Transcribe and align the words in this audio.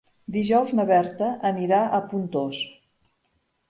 Dijous 0.37 0.71
na 0.79 0.85
Berta 0.93 1.29
anirà 1.53 1.85
a 1.85 2.03
Pontós. 2.11 2.67